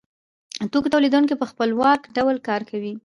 [0.61, 2.93] د توکو تولیدونکی په خپلواک ډول کار کوي